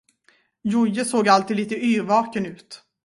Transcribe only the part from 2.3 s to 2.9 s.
ut.